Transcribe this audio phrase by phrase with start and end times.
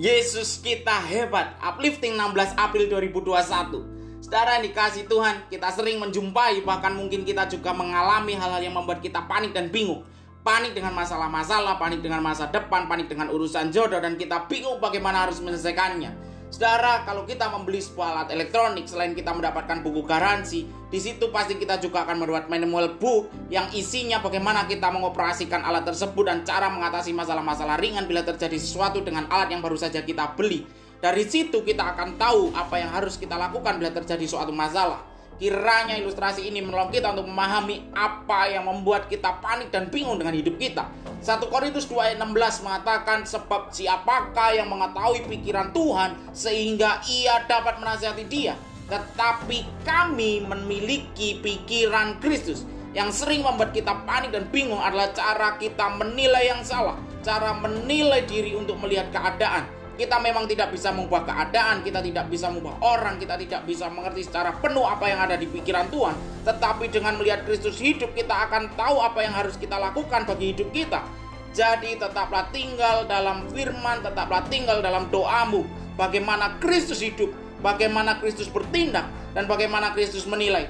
[0.00, 1.60] Yesus kita hebat.
[1.60, 4.24] Uplifting 16 April 2021.
[4.24, 9.28] Saudara dikasih Tuhan, kita sering menjumpai bahkan mungkin kita juga mengalami hal-hal yang membuat kita
[9.28, 10.08] panik dan bingung.
[10.40, 15.28] Panik dengan masalah-masalah, panik dengan masa depan, panik dengan urusan jodoh dan kita bingung bagaimana
[15.28, 16.29] harus menyelesaikannya.
[16.50, 21.54] Saudara, kalau kita membeli sebuah alat elektronik, selain kita mendapatkan buku garansi, di situ pasti
[21.54, 26.66] kita juga akan membuat manual book yang isinya bagaimana kita mengoperasikan alat tersebut dan cara
[26.66, 30.66] mengatasi masalah-masalah ringan bila terjadi sesuatu dengan alat yang baru saja kita beli.
[30.98, 35.09] Dari situ kita akan tahu apa yang harus kita lakukan bila terjadi suatu masalah.
[35.40, 40.36] Kiranya ilustrasi ini menolong kita untuk memahami apa yang membuat kita panik dan bingung dengan
[40.36, 40.84] hidup kita.
[41.24, 47.80] 1 Korintus 2 ayat 16 mengatakan sebab siapakah yang mengetahui pikiran Tuhan sehingga ia dapat
[47.80, 48.52] menasihati dia.
[48.92, 52.68] Tetapi kami memiliki pikiran Kristus.
[52.92, 57.00] Yang sering membuat kita panik dan bingung adalah cara kita menilai yang salah.
[57.24, 62.48] Cara menilai diri untuk melihat keadaan kita memang tidak bisa mengubah keadaan, kita tidak bisa
[62.48, 66.16] mengubah orang, kita tidak bisa mengerti secara penuh apa yang ada di pikiran Tuhan.
[66.48, 70.72] Tetapi dengan melihat Kristus hidup, kita akan tahu apa yang harus kita lakukan bagi hidup
[70.72, 71.04] kita.
[71.52, 75.68] Jadi tetaplah tinggal dalam firman, tetaplah tinggal dalam doamu.
[76.00, 77.28] Bagaimana Kristus hidup,
[77.60, 79.04] bagaimana Kristus bertindak,
[79.36, 80.64] dan bagaimana Kristus menilai.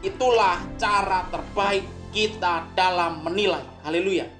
[0.00, 1.84] Itulah cara terbaik
[2.16, 3.60] kita dalam menilai.
[3.84, 4.39] Haleluya.